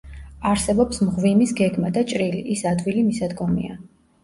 [0.51, 3.81] არსებობს მღვიმის გეგმა და ჭრილი, ის ადვილი მისადგომია.